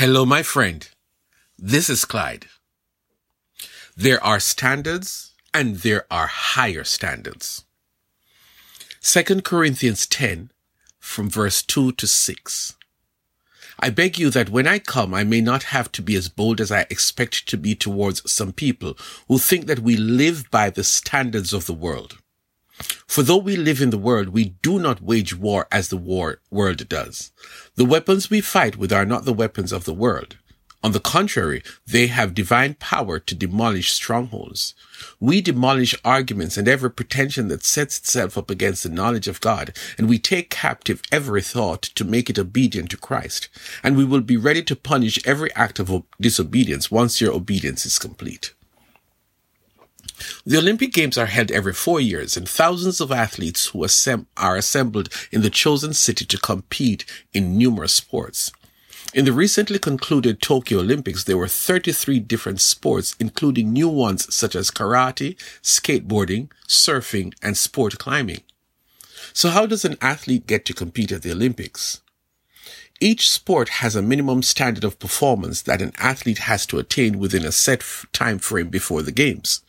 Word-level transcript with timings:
Hello, 0.00 0.24
my 0.24 0.42
friend. 0.42 0.88
This 1.58 1.90
is 1.90 2.06
Clyde. 2.06 2.46
There 3.94 4.24
are 4.24 4.40
standards 4.40 5.32
and 5.52 5.76
there 5.76 6.06
are 6.10 6.26
higher 6.26 6.84
standards. 6.84 7.66
2 9.02 9.42
Corinthians 9.42 10.06
10 10.06 10.52
from 10.98 11.28
verse 11.28 11.62
2 11.62 11.92
to 11.92 12.06
6. 12.06 12.76
I 13.78 13.90
beg 13.90 14.18
you 14.18 14.30
that 14.30 14.48
when 14.48 14.66
I 14.66 14.78
come, 14.78 15.12
I 15.12 15.22
may 15.22 15.42
not 15.42 15.64
have 15.64 15.92
to 15.92 16.00
be 16.00 16.16
as 16.16 16.30
bold 16.30 16.62
as 16.62 16.72
I 16.72 16.86
expect 16.88 17.46
to 17.50 17.58
be 17.58 17.74
towards 17.74 18.32
some 18.32 18.54
people 18.54 18.96
who 19.28 19.36
think 19.36 19.66
that 19.66 19.80
we 19.80 19.98
live 19.98 20.50
by 20.50 20.70
the 20.70 20.82
standards 20.82 21.52
of 21.52 21.66
the 21.66 21.74
world. 21.74 22.16
For 23.20 23.24
though 23.24 23.36
we 23.36 23.54
live 23.54 23.82
in 23.82 23.90
the 23.90 23.98
world, 23.98 24.30
we 24.30 24.56
do 24.62 24.78
not 24.78 25.02
wage 25.02 25.36
war 25.36 25.68
as 25.70 25.90
the 25.90 25.98
war 25.98 26.40
world 26.50 26.88
does. 26.88 27.32
The 27.74 27.84
weapons 27.84 28.30
we 28.30 28.40
fight 28.40 28.78
with 28.78 28.94
are 28.94 29.04
not 29.04 29.26
the 29.26 29.34
weapons 29.34 29.72
of 29.72 29.84
the 29.84 29.92
world. 29.92 30.38
On 30.82 30.92
the 30.92 31.00
contrary, 31.00 31.62
they 31.86 32.06
have 32.06 32.32
divine 32.32 32.76
power 32.80 33.18
to 33.18 33.34
demolish 33.34 33.92
strongholds. 33.92 34.74
We 35.20 35.42
demolish 35.42 35.94
arguments 36.02 36.56
and 36.56 36.66
every 36.66 36.90
pretension 36.90 37.48
that 37.48 37.62
sets 37.62 37.98
itself 37.98 38.38
up 38.38 38.48
against 38.48 38.84
the 38.84 38.88
knowledge 38.88 39.28
of 39.28 39.42
God, 39.42 39.76
and 39.98 40.08
we 40.08 40.18
take 40.18 40.48
captive 40.48 41.02
every 41.12 41.42
thought 41.42 41.82
to 41.82 42.06
make 42.06 42.30
it 42.30 42.38
obedient 42.38 42.90
to 42.92 42.96
Christ. 42.96 43.50
And 43.82 43.98
we 43.98 44.04
will 44.06 44.22
be 44.22 44.38
ready 44.38 44.62
to 44.62 44.74
punish 44.74 45.20
every 45.26 45.54
act 45.54 45.78
of 45.78 46.04
disobedience 46.18 46.90
once 46.90 47.20
your 47.20 47.34
obedience 47.34 47.84
is 47.84 47.98
complete. 47.98 48.54
The 50.44 50.58
Olympic 50.58 50.92
Games 50.92 51.16
are 51.16 51.26
held 51.26 51.50
every 51.50 51.72
four 51.72 52.00
years, 52.00 52.36
and 52.36 52.48
thousands 52.48 53.00
of 53.00 53.12
athletes 53.12 53.66
who 53.66 53.78
assemb- 53.80 54.26
are 54.36 54.56
assembled 54.56 55.08
in 55.30 55.42
the 55.42 55.50
chosen 55.50 55.94
city 55.94 56.24
to 56.24 56.38
compete 56.38 57.04
in 57.32 57.56
numerous 57.56 57.92
sports. 57.92 58.52
In 59.12 59.24
the 59.24 59.32
recently 59.32 59.78
concluded 59.78 60.40
Tokyo 60.40 60.78
Olympics, 60.78 61.24
there 61.24 61.36
were 61.36 61.48
33 61.48 62.20
different 62.20 62.60
sports, 62.60 63.16
including 63.18 63.72
new 63.72 63.88
ones 63.88 64.32
such 64.32 64.54
as 64.54 64.70
karate, 64.70 65.36
skateboarding, 65.62 66.48
surfing, 66.68 67.34
and 67.42 67.56
sport 67.56 67.98
climbing. 67.98 68.42
So 69.32 69.50
how 69.50 69.66
does 69.66 69.84
an 69.84 69.96
athlete 70.00 70.46
get 70.46 70.64
to 70.66 70.74
compete 70.74 71.10
at 71.10 71.22
the 71.22 71.32
Olympics? 71.32 72.02
Each 73.00 73.30
sport 73.30 73.68
has 73.80 73.96
a 73.96 74.02
minimum 74.02 74.42
standard 74.42 74.84
of 74.84 74.98
performance 74.98 75.62
that 75.62 75.82
an 75.82 75.92
athlete 75.98 76.38
has 76.38 76.66
to 76.66 76.78
attain 76.78 77.18
within 77.18 77.44
a 77.44 77.52
set 77.52 77.82
time 78.12 78.38
frame 78.38 78.68
before 78.68 79.02
the 79.02 79.12
games 79.12 79.62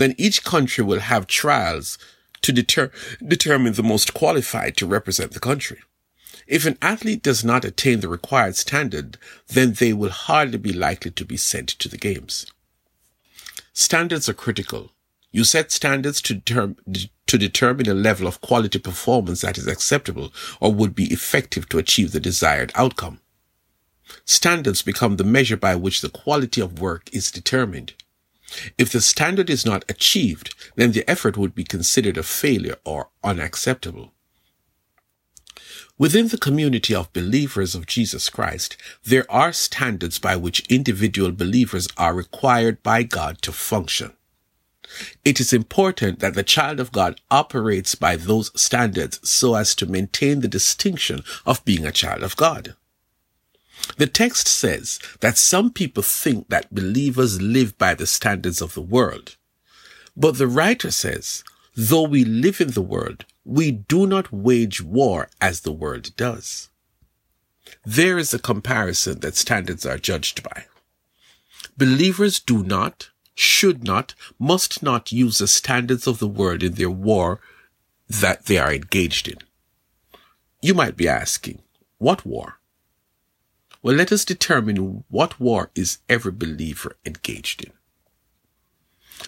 then 0.00 0.14
each 0.16 0.44
country 0.44 0.82
will 0.82 1.00
have 1.00 1.26
trials 1.26 1.98
to 2.40 2.52
deter- 2.52 2.90
determine 3.26 3.74
the 3.74 3.82
most 3.82 4.14
qualified 4.14 4.74
to 4.78 4.86
represent 4.86 5.32
the 5.32 5.40
country. 5.40 5.78
If 6.46 6.64
an 6.64 6.78
athlete 6.80 7.22
does 7.22 7.44
not 7.44 7.66
attain 7.66 8.00
the 8.00 8.08
required 8.08 8.56
standard, 8.56 9.18
then 9.48 9.74
they 9.74 9.92
will 9.92 10.08
hardly 10.10 10.56
be 10.56 10.72
likely 10.72 11.10
to 11.10 11.24
be 11.26 11.36
sent 11.36 11.68
to 11.68 11.88
the 11.88 11.98
games. 11.98 12.46
Standards 13.74 14.26
are 14.26 14.34
critical. 14.34 14.92
You 15.32 15.44
set 15.44 15.70
standards 15.70 16.22
to, 16.22 16.34
determ- 16.34 17.10
to 17.26 17.38
determine 17.38 17.88
a 17.88 17.94
level 17.94 18.26
of 18.26 18.40
quality 18.40 18.78
performance 18.78 19.42
that 19.42 19.58
is 19.58 19.66
acceptable 19.66 20.32
or 20.60 20.72
would 20.72 20.94
be 20.94 21.12
effective 21.12 21.68
to 21.68 21.78
achieve 21.78 22.12
the 22.12 22.20
desired 22.20 22.72
outcome. 22.74 23.20
Standards 24.24 24.80
become 24.80 25.18
the 25.18 25.24
measure 25.24 25.58
by 25.58 25.76
which 25.76 26.00
the 26.00 26.08
quality 26.08 26.62
of 26.62 26.80
work 26.80 27.10
is 27.12 27.30
determined. 27.30 27.92
If 28.78 28.90
the 28.90 29.00
standard 29.00 29.50
is 29.50 29.66
not 29.66 29.84
achieved, 29.88 30.54
then 30.76 30.92
the 30.92 31.08
effort 31.08 31.36
would 31.36 31.54
be 31.54 31.64
considered 31.64 32.16
a 32.16 32.22
failure 32.22 32.76
or 32.84 33.10
unacceptable. 33.22 34.12
Within 35.98 36.28
the 36.28 36.38
community 36.38 36.94
of 36.94 37.12
believers 37.12 37.74
of 37.74 37.86
Jesus 37.86 38.30
Christ, 38.30 38.76
there 39.04 39.30
are 39.30 39.52
standards 39.52 40.18
by 40.18 40.34
which 40.34 40.66
individual 40.70 41.30
believers 41.30 41.88
are 41.96 42.14
required 42.14 42.82
by 42.82 43.02
God 43.02 43.42
to 43.42 43.52
function. 43.52 44.14
It 45.24 45.40
is 45.40 45.52
important 45.52 46.20
that 46.20 46.34
the 46.34 46.42
child 46.42 46.80
of 46.80 46.90
God 46.90 47.20
operates 47.30 47.94
by 47.94 48.16
those 48.16 48.50
standards 48.60 49.20
so 49.28 49.54
as 49.54 49.74
to 49.76 49.86
maintain 49.86 50.40
the 50.40 50.48
distinction 50.48 51.22
of 51.46 51.64
being 51.64 51.84
a 51.84 51.92
child 51.92 52.22
of 52.22 52.36
God. 52.36 52.74
The 53.96 54.06
text 54.06 54.48
says 54.48 54.98
that 55.20 55.38
some 55.38 55.70
people 55.70 56.02
think 56.02 56.48
that 56.48 56.74
believers 56.74 57.40
live 57.40 57.76
by 57.78 57.94
the 57.94 58.06
standards 58.06 58.60
of 58.60 58.74
the 58.74 58.82
world. 58.82 59.36
But 60.16 60.38
the 60.38 60.46
writer 60.46 60.90
says, 60.90 61.44
though 61.74 62.02
we 62.02 62.24
live 62.24 62.60
in 62.60 62.72
the 62.72 62.82
world, 62.82 63.24
we 63.44 63.70
do 63.70 64.06
not 64.06 64.32
wage 64.32 64.82
war 64.82 65.28
as 65.40 65.60
the 65.60 65.72
world 65.72 66.14
does. 66.16 66.68
There 67.84 68.18
is 68.18 68.34
a 68.34 68.38
comparison 68.38 69.20
that 69.20 69.36
standards 69.36 69.86
are 69.86 69.98
judged 69.98 70.42
by. 70.42 70.66
Believers 71.76 72.40
do 72.40 72.62
not, 72.62 73.10
should 73.34 73.84
not, 73.84 74.14
must 74.38 74.82
not 74.82 75.12
use 75.12 75.38
the 75.38 75.46
standards 75.46 76.06
of 76.06 76.18
the 76.18 76.28
world 76.28 76.62
in 76.62 76.74
their 76.74 76.90
war 76.90 77.40
that 78.08 78.46
they 78.46 78.58
are 78.58 78.72
engaged 78.72 79.28
in. 79.28 79.38
You 80.60 80.74
might 80.74 80.96
be 80.96 81.08
asking, 81.08 81.62
what 81.98 82.26
war? 82.26 82.59
Well, 83.82 83.96
let 83.96 84.12
us 84.12 84.24
determine 84.24 85.04
what 85.08 85.40
war 85.40 85.70
is 85.74 85.98
every 86.08 86.32
believer 86.32 86.96
engaged 87.06 87.64
in. 87.64 87.72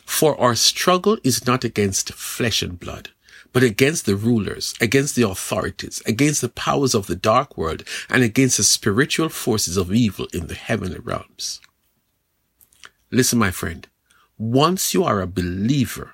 For 0.05 0.39
our 0.39 0.55
struggle 0.55 1.19
is 1.25 1.47
not 1.47 1.65
against 1.65 2.13
flesh 2.13 2.63
and 2.63 2.79
blood, 2.79 3.11
but 3.53 3.63
against 3.63 4.07
the 4.07 4.17
rulers, 4.17 4.75
against 4.81 5.17
the 5.17 5.29
authorities, 5.29 6.03
against 6.07 6.41
the 6.41 6.49
powers 6.49 6.95
of 6.95 7.07
the 7.07 7.17
dark 7.17 7.57
world, 7.57 7.85
and 8.09 8.23
against 8.23 8.57
the 8.59 8.65
spiritual 8.65 9.29
forces 9.29 9.77
of 9.77 9.93
evil 9.93 10.27
in 10.33 10.47
the 10.47 10.55
heavenly 10.55 10.99
realms. 10.99 11.61
Listen, 13.11 13.39
my 13.39 13.51
friend, 13.51 13.89
once 14.39 14.95
you 14.95 15.05
are 15.05 15.21
a 15.21 15.27
believer, 15.27 16.13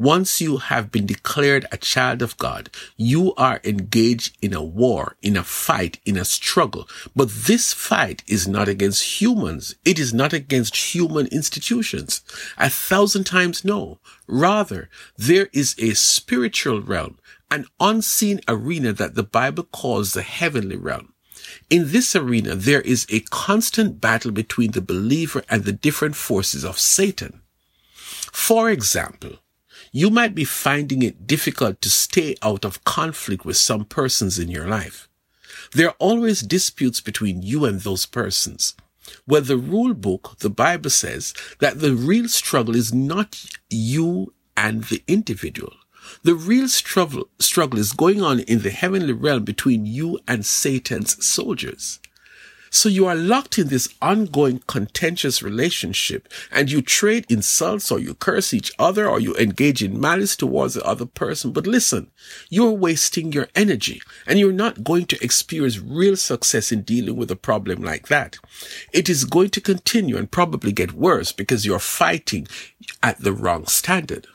once 0.00 0.40
you 0.40 0.56
have 0.56 0.90
been 0.90 1.04
declared 1.04 1.66
a 1.70 1.76
child 1.76 2.22
of 2.22 2.38
God, 2.38 2.70
you 2.96 3.34
are 3.34 3.60
engaged 3.64 4.34
in 4.40 4.54
a 4.54 4.62
war, 4.62 5.16
in 5.20 5.36
a 5.36 5.44
fight, 5.44 6.00
in 6.06 6.16
a 6.16 6.24
struggle. 6.24 6.88
But 7.14 7.28
this 7.28 7.74
fight 7.74 8.22
is 8.26 8.48
not 8.48 8.66
against 8.66 9.20
humans. 9.20 9.74
It 9.84 9.98
is 9.98 10.14
not 10.14 10.32
against 10.32 10.94
human 10.94 11.26
institutions. 11.26 12.22
A 12.56 12.70
thousand 12.70 13.24
times 13.24 13.62
no. 13.62 13.98
Rather, 14.26 14.88
there 15.18 15.50
is 15.52 15.74
a 15.78 15.92
spiritual 15.92 16.80
realm, 16.80 17.18
an 17.50 17.66
unseen 17.78 18.40
arena 18.48 18.94
that 18.94 19.16
the 19.16 19.22
Bible 19.22 19.64
calls 19.64 20.14
the 20.14 20.22
heavenly 20.22 20.76
realm. 20.76 21.12
In 21.68 21.92
this 21.92 22.16
arena, 22.16 22.54
there 22.54 22.80
is 22.80 23.06
a 23.10 23.20
constant 23.28 24.00
battle 24.00 24.30
between 24.30 24.70
the 24.70 24.80
believer 24.80 25.44
and 25.50 25.64
the 25.64 25.74
different 25.74 26.16
forces 26.16 26.64
of 26.64 26.78
Satan. 26.78 27.42
For 28.32 28.70
example, 28.70 29.40
you 29.92 30.10
might 30.10 30.34
be 30.34 30.44
finding 30.44 31.02
it 31.02 31.26
difficult 31.26 31.80
to 31.80 31.90
stay 31.90 32.36
out 32.42 32.64
of 32.64 32.84
conflict 32.84 33.44
with 33.44 33.56
some 33.56 33.84
persons 33.84 34.38
in 34.38 34.48
your 34.48 34.66
life. 34.66 35.08
There 35.72 35.88
are 35.88 35.96
always 35.98 36.42
disputes 36.42 37.00
between 37.00 37.42
you 37.42 37.64
and 37.64 37.80
those 37.80 38.06
persons. 38.06 38.74
Where 39.24 39.40
the 39.40 39.56
rule 39.56 39.94
book, 39.94 40.36
the 40.38 40.50
Bible 40.50 40.90
says 40.90 41.34
that 41.58 41.80
the 41.80 41.94
real 41.94 42.28
struggle 42.28 42.76
is 42.76 42.94
not 42.94 43.44
you 43.68 44.32
and 44.56 44.84
the 44.84 45.02
individual. 45.08 45.72
The 46.22 46.34
real 46.34 46.68
struggle, 46.68 47.28
struggle 47.38 47.78
is 47.78 47.92
going 47.92 48.22
on 48.22 48.40
in 48.40 48.62
the 48.62 48.70
heavenly 48.70 49.12
realm 49.12 49.44
between 49.44 49.86
you 49.86 50.18
and 50.28 50.46
Satan's 50.46 51.24
soldiers. 51.24 51.98
So 52.72 52.88
you 52.88 53.06
are 53.06 53.16
locked 53.16 53.58
in 53.58 53.66
this 53.66 53.92
ongoing 54.00 54.62
contentious 54.68 55.42
relationship 55.42 56.28
and 56.52 56.70
you 56.70 56.82
trade 56.82 57.26
insults 57.28 57.90
or 57.90 57.98
you 57.98 58.14
curse 58.14 58.54
each 58.54 58.70
other 58.78 59.08
or 59.08 59.18
you 59.18 59.34
engage 59.36 59.82
in 59.82 60.00
malice 60.00 60.36
towards 60.36 60.74
the 60.74 60.84
other 60.84 61.04
person. 61.04 61.50
But 61.50 61.66
listen, 61.66 62.12
you're 62.48 62.70
wasting 62.70 63.32
your 63.32 63.48
energy 63.56 64.00
and 64.24 64.38
you're 64.38 64.52
not 64.52 64.84
going 64.84 65.06
to 65.06 65.22
experience 65.22 65.80
real 65.80 66.16
success 66.16 66.70
in 66.70 66.82
dealing 66.82 67.16
with 67.16 67.30
a 67.32 67.36
problem 67.36 67.82
like 67.82 68.06
that. 68.06 68.38
It 68.92 69.08
is 69.08 69.24
going 69.24 69.50
to 69.50 69.60
continue 69.60 70.16
and 70.16 70.30
probably 70.30 70.70
get 70.70 70.92
worse 70.92 71.32
because 71.32 71.66
you're 71.66 71.80
fighting 71.80 72.46
at 73.02 73.18
the 73.18 73.32
wrong 73.32 73.66
standard. 73.66 74.28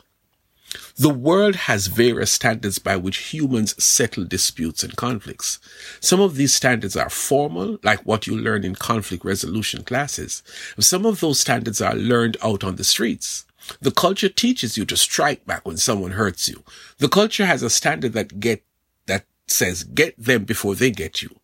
The 0.97 1.09
world 1.09 1.55
has 1.55 1.87
various 1.87 2.31
standards 2.31 2.79
by 2.79 2.95
which 2.97 3.33
humans 3.33 3.81
settle 3.83 4.23
disputes 4.23 4.83
and 4.83 4.95
conflicts. 4.95 5.59
Some 5.99 6.21
of 6.21 6.35
these 6.35 6.53
standards 6.53 6.95
are 6.95 7.09
formal, 7.09 7.79
like 7.83 8.05
what 8.05 8.27
you 8.27 8.37
learn 8.37 8.63
in 8.63 8.75
conflict 8.75 9.25
resolution 9.25 9.83
classes. 9.83 10.43
Some 10.79 11.05
of 11.05 11.19
those 11.19 11.39
standards 11.39 11.81
are 11.81 11.95
learned 11.95 12.37
out 12.43 12.63
on 12.63 12.75
the 12.75 12.83
streets. 12.83 13.45
The 13.81 13.91
culture 13.91 14.29
teaches 14.29 14.77
you 14.77 14.85
to 14.85 14.97
strike 14.97 15.45
back 15.45 15.65
when 15.65 15.77
someone 15.77 16.11
hurts 16.11 16.47
you. 16.47 16.63
The 16.99 17.09
culture 17.09 17.45
has 17.45 17.63
a 17.63 17.69
standard 17.69 18.13
that 18.13 18.39
get, 18.39 18.63
that 19.07 19.25
says 19.47 19.83
get 19.83 20.15
them 20.17 20.43
before 20.43 20.75
they 20.75 20.91
get 20.91 21.21
you. 21.21 21.35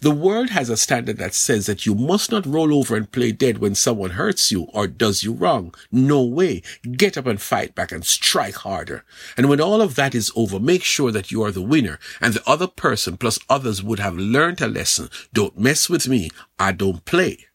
The 0.00 0.10
world 0.10 0.50
has 0.50 0.68
a 0.68 0.76
standard 0.76 1.16
that 1.18 1.34
says 1.34 1.66
that 1.66 1.86
you 1.86 1.94
must 1.94 2.30
not 2.30 2.46
roll 2.46 2.74
over 2.74 2.96
and 2.96 3.10
play 3.10 3.32
dead 3.32 3.58
when 3.58 3.74
someone 3.74 4.10
hurts 4.10 4.50
you 4.50 4.64
or 4.72 4.86
does 4.86 5.22
you 5.22 5.32
wrong. 5.32 5.74
No 5.90 6.22
way. 6.22 6.62
Get 6.82 7.16
up 7.16 7.26
and 7.26 7.40
fight 7.40 7.74
back 7.74 7.92
and 7.92 8.04
strike 8.04 8.56
harder. 8.56 9.04
And 9.36 9.48
when 9.48 9.60
all 9.60 9.80
of 9.80 9.94
that 9.94 10.14
is 10.14 10.32
over, 10.36 10.58
make 10.60 10.82
sure 10.82 11.10
that 11.12 11.30
you 11.30 11.42
are 11.42 11.52
the 11.52 11.62
winner 11.62 11.98
and 12.20 12.34
the 12.34 12.48
other 12.48 12.66
person 12.66 13.16
plus 13.16 13.38
others 13.48 13.82
would 13.82 13.98
have 13.98 14.16
learned 14.16 14.60
a 14.60 14.68
lesson. 14.68 15.08
Don't 15.32 15.58
mess 15.58 15.88
with 15.88 16.08
me. 16.08 16.30
I 16.58 16.72
don't 16.72 17.04
play. 17.04 17.46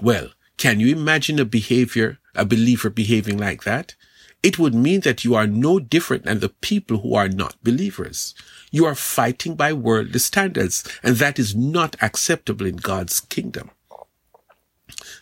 Well, 0.00 0.30
can 0.56 0.80
you 0.80 0.88
imagine 0.88 1.38
a 1.38 1.44
behavior, 1.44 2.18
a 2.34 2.44
believer 2.44 2.90
behaving 2.90 3.38
like 3.38 3.64
that? 3.64 3.94
It 4.42 4.58
would 4.58 4.74
mean 4.74 5.00
that 5.00 5.24
you 5.24 5.34
are 5.34 5.46
no 5.46 5.80
different 5.80 6.24
than 6.24 6.40
the 6.40 6.48
people 6.48 6.98
who 6.98 7.14
are 7.14 7.28
not 7.28 7.62
believers. 7.62 8.34
You 8.70 8.84
are 8.86 8.94
fighting 8.94 9.56
by 9.56 9.72
worldly 9.72 10.20
standards, 10.20 10.84
and 11.02 11.16
that 11.16 11.38
is 11.38 11.56
not 11.56 11.96
acceptable 12.00 12.66
in 12.66 12.76
God's 12.76 13.20
kingdom. 13.20 13.70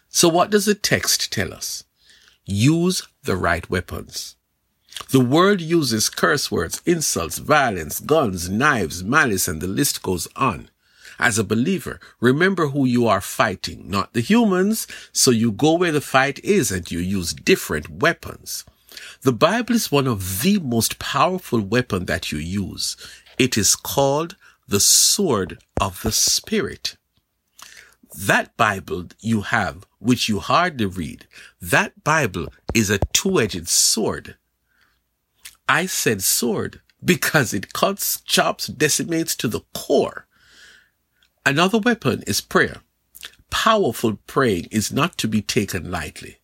So 0.08 0.28
what 0.28 0.50
does 0.50 0.66
the 0.66 0.74
text 0.74 1.32
tell 1.32 1.52
us? 1.52 1.84
Use 2.44 3.02
the 3.22 3.36
right 3.36 3.68
weapons. 3.70 4.36
The 5.10 5.20
world 5.20 5.60
uses 5.60 6.08
curse 6.08 6.50
words, 6.50 6.80
insults, 6.86 7.38
violence, 7.38 8.00
guns, 8.00 8.48
knives, 8.48 9.02
malice, 9.02 9.48
and 9.48 9.60
the 9.60 9.66
list 9.66 10.02
goes 10.02 10.28
on. 10.36 10.70
As 11.18 11.38
a 11.38 11.44
believer, 11.44 12.00
remember 12.20 12.68
who 12.68 12.84
you 12.84 13.06
are 13.06 13.20
fighting, 13.20 13.88
not 13.88 14.12
the 14.12 14.20
humans, 14.20 14.86
so 15.12 15.30
you 15.30 15.52
go 15.52 15.72
where 15.74 15.92
the 15.92 16.00
fight 16.00 16.38
is 16.44 16.70
and 16.70 16.90
you 16.90 16.98
use 16.98 17.32
different 17.32 17.88
weapons. 17.88 18.64
The 19.22 19.32
Bible 19.32 19.74
is 19.74 19.92
one 19.92 20.06
of 20.06 20.42
the 20.42 20.58
most 20.58 20.98
powerful 20.98 21.60
weapon 21.60 22.06
that 22.06 22.32
you 22.32 22.38
use. 22.38 22.96
It 23.38 23.58
is 23.58 23.76
called 23.76 24.36
the 24.68 24.80
sword 24.80 25.58
of 25.80 26.02
the 26.02 26.12
Spirit. 26.12 26.96
That 28.16 28.56
Bible 28.56 29.08
you 29.20 29.42
have, 29.42 29.86
which 29.98 30.28
you 30.28 30.40
hardly 30.40 30.86
read, 30.86 31.26
that 31.60 32.02
Bible 32.02 32.48
is 32.74 32.88
a 32.88 32.98
two-edged 33.12 33.68
sword. 33.68 34.36
I 35.68 35.86
said 35.86 36.22
sword 36.22 36.80
because 37.04 37.52
it 37.52 37.72
cuts, 37.72 38.20
chops, 38.22 38.68
decimates 38.68 39.36
to 39.36 39.48
the 39.48 39.60
core. 39.74 40.26
Another 41.44 41.78
weapon 41.78 42.24
is 42.26 42.40
prayer. 42.40 42.78
Powerful 43.50 44.18
praying 44.26 44.68
is 44.70 44.92
not 44.92 45.16
to 45.18 45.28
be 45.28 45.42
taken 45.42 45.90
lightly. 45.90 46.38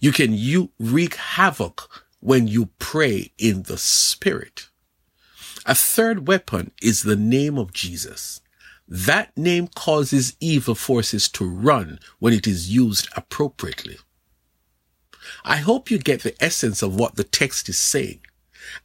You 0.00 0.12
can 0.12 0.32
you 0.32 0.70
wreak 0.78 1.16
havoc 1.16 2.04
when 2.20 2.46
you 2.46 2.70
pray 2.78 3.32
in 3.38 3.64
the 3.64 3.78
spirit. 3.78 4.68
A 5.66 5.74
third 5.74 6.28
weapon 6.28 6.70
is 6.82 7.02
the 7.02 7.16
name 7.16 7.58
of 7.58 7.72
Jesus. 7.72 8.40
That 8.86 9.36
name 9.36 9.68
causes 9.68 10.36
evil 10.40 10.74
forces 10.74 11.28
to 11.30 11.48
run 11.48 11.98
when 12.18 12.32
it 12.32 12.46
is 12.46 12.72
used 12.72 13.08
appropriately. 13.14 13.98
I 15.44 15.56
hope 15.56 15.90
you 15.90 15.98
get 15.98 16.22
the 16.22 16.42
essence 16.42 16.82
of 16.82 16.94
what 16.96 17.16
the 17.16 17.24
text 17.24 17.68
is 17.68 17.78
saying. 17.78 18.20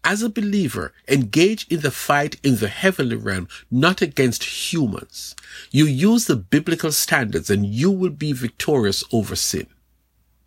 As 0.04 0.22
a 0.22 0.30
believer, 0.30 0.94
engage 1.08 1.68
in 1.68 1.82
the 1.82 1.92
fight 1.92 2.38
in 2.44 2.58
the 2.58 2.68
heavenly 2.68 3.16
realm, 3.16 3.48
not 3.72 4.02
against 4.02 4.44
humans. 4.44 5.36
You 5.72 5.86
use 5.86 6.26
the 6.26 6.36
biblical 6.36 6.92
standards 6.92 7.50
and 7.50 7.66
you 7.66 7.92
will 7.92 8.10
be 8.12 8.34
victorious 8.34 9.04
over 9.12 9.36
sin. 9.36 9.68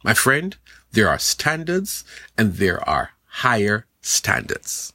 My 0.04 0.14
friend, 0.14 0.56
there 0.92 1.08
are 1.08 1.18
standards 1.18 2.04
and 2.38 2.54
there 2.54 2.86
are 2.88 3.10
higher 3.26 3.86
standards. 4.00 4.92